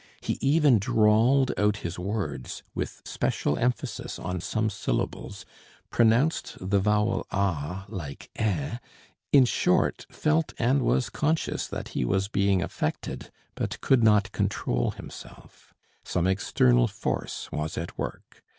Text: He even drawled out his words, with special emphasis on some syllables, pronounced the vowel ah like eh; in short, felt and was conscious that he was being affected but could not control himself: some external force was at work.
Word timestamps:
He 0.19 0.39
even 0.41 0.79
drawled 0.79 1.51
out 1.59 1.77
his 1.85 1.99
words, 1.99 2.63
with 2.73 3.03
special 3.05 3.55
emphasis 3.59 4.17
on 4.17 4.41
some 4.41 4.71
syllables, 4.71 5.45
pronounced 5.91 6.57
the 6.59 6.79
vowel 6.79 7.27
ah 7.29 7.85
like 7.87 8.31
eh; 8.37 8.79
in 9.31 9.45
short, 9.45 10.07
felt 10.09 10.55
and 10.57 10.81
was 10.81 11.11
conscious 11.11 11.67
that 11.67 11.89
he 11.89 12.03
was 12.03 12.29
being 12.29 12.63
affected 12.63 13.29
but 13.53 13.79
could 13.81 14.01
not 14.01 14.31
control 14.31 14.89
himself: 14.89 15.71
some 16.03 16.25
external 16.25 16.87
force 16.87 17.47
was 17.51 17.77
at 17.77 17.95
work. 17.95 18.41